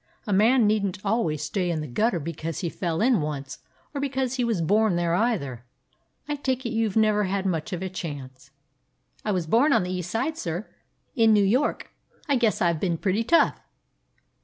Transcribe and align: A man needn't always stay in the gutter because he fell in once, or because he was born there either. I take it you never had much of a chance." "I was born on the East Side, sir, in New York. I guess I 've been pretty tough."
A 0.25 0.33
man 0.33 0.65
needn't 0.65 0.97
always 1.05 1.43
stay 1.43 1.69
in 1.69 1.79
the 1.79 1.85
gutter 1.87 2.19
because 2.19 2.61
he 2.61 2.69
fell 2.69 3.01
in 3.03 3.21
once, 3.21 3.59
or 3.93 4.01
because 4.01 4.33
he 4.33 4.43
was 4.43 4.59
born 4.59 4.95
there 4.95 5.13
either. 5.13 5.63
I 6.27 6.37
take 6.37 6.65
it 6.65 6.71
you 6.71 6.89
never 6.95 7.25
had 7.25 7.45
much 7.45 7.71
of 7.71 7.83
a 7.83 7.89
chance." 7.89 8.49
"I 9.23 9.31
was 9.31 9.45
born 9.45 9.71
on 9.73 9.83
the 9.83 9.91
East 9.93 10.09
Side, 10.09 10.39
sir, 10.39 10.67
in 11.15 11.33
New 11.33 11.43
York. 11.45 11.91
I 12.27 12.35
guess 12.35 12.63
I 12.63 12.73
've 12.73 12.79
been 12.79 12.97
pretty 12.97 13.23
tough." 13.23 13.59